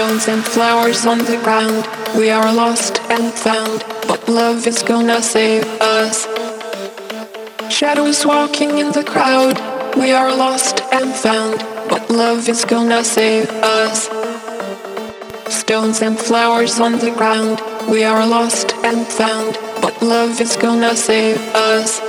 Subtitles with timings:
[0.00, 1.84] Stones and flowers on the ground.
[2.16, 6.26] We are lost and found, but love is gonna save us.
[7.68, 9.60] Shadows walking in the crowd.
[9.98, 11.58] We are lost and found,
[11.90, 14.08] but love is gonna save us.
[15.54, 17.60] Stones and flowers on the ground.
[17.86, 22.00] We are lost and found, but love is gonna save us.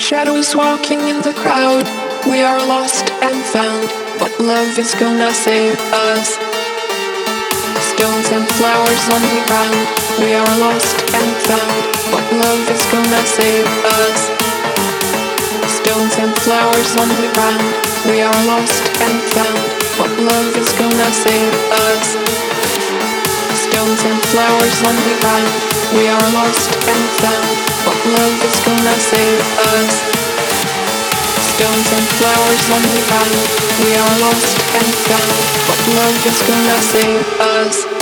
[0.00, 1.84] Shadows walking in the crowd.
[2.24, 6.45] We are lost and found, but love is gonna save us.
[7.96, 9.88] Stones and flowers on the ground.
[10.20, 11.80] We are lost and found,
[12.12, 14.20] but love is gonna save us.
[15.64, 17.64] Stones and flowers on the ground.
[18.04, 19.64] We are lost and found,
[19.96, 21.54] but love is gonna save
[21.88, 22.20] us.
[23.64, 25.56] Stones and flowers on the ground.
[25.96, 27.48] We are lost and found,
[27.80, 29.40] but love is gonna save
[29.72, 30.15] us.
[31.56, 33.48] Stones and flowers on the ground.
[33.80, 37.95] We are lost and found, but love is gonna save us.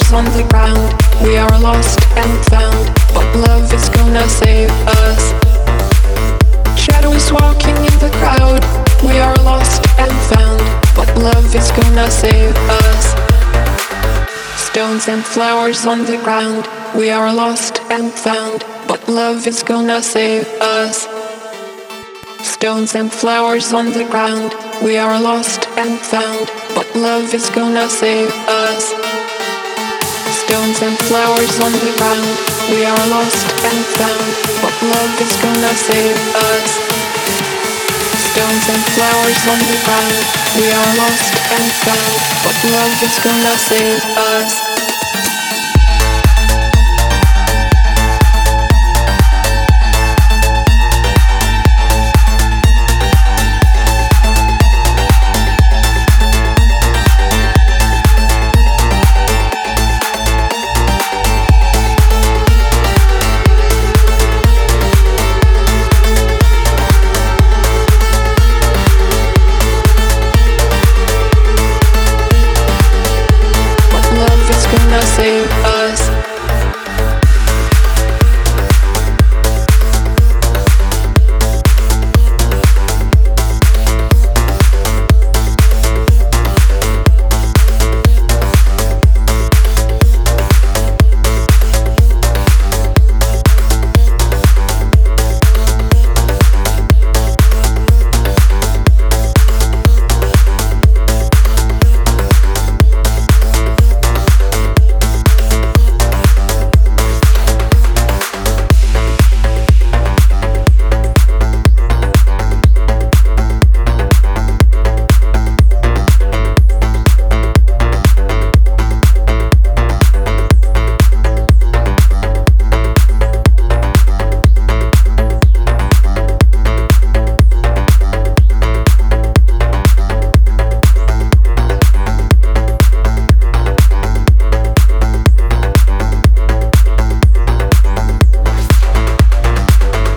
[0.00, 0.94] Flowers on the ground.
[1.22, 5.32] We are lost and found, but love is gonna save us.
[6.78, 8.64] Shadows walking in the crowd.
[9.02, 10.62] We are lost and found,
[10.94, 13.14] but love is gonna save us.
[14.56, 16.68] Stones and flowers on the ground.
[16.94, 21.08] We are lost and found, but love is gonna save us.
[22.42, 24.54] Stones and flowers on the ground.
[24.82, 29.09] We are lost and found, but love is gonna save us.
[30.50, 32.26] Stones and flowers on the ground.
[32.74, 36.70] We are lost and found, but love is gonna save us.
[38.18, 40.18] Stones and flowers on the ground.
[40.58, 44.69] We are lost and found, but love is gonna save us.